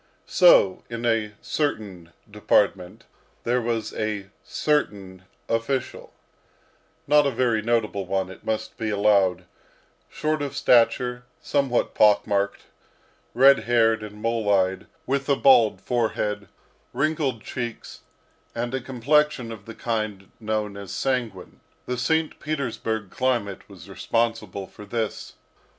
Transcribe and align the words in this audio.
So, 0.25 0.81
in 0.89 1.05
a 1.05 1.33
certain 1.43 2.11
department 2.27 3.03
there 3.43 3.61
was 3.61 3.93
a 3.93 4.31
certain 4.43 5.25
official 5.47 6.11
not 7.05 7.27
a 7.27 7.29
very 7.31 7.61
notable 7.61 8.07
one, 8.07 8.31
it 8.31 8.43
must 8.43 8.77
be 8.79 8.89
allowed 8.89 9.45
short 10.09 10.41
of 10.41 10.55
stature, 10.57 11.25
somewhat 11.39 11.93
pock 11.93 12.25
marked, 12.25 12.63
red 13.35 13.65
haired, 13.65 14.01
and 14.01 14.19
mole 14.19 14.51
eyed, 14.51 14.87
with 15.05 15.29
a 15.29 15.35
bald 15.35 15.79
forehead, 15.79 16.47
wrinkled 16.93 17.43
cheeks, 17.43 18.01
and 18.55 18.73
a 18.73 18.81
complexion 18.81 19.51
of 19.51 19.65
the 19.67 19.75
kind 19.75 20.31
known 20.39 20.77
as 20.77 20.91
sanguine. 20.91 21.59
The 21.85 21.95
St. 21.99 22.39
Petersburg 22.39 23.11
climate 23.11 23.69
was 23.69 23.87
responsible 23.87 24.65
for 24.65 24.83
this. 24.83 25.33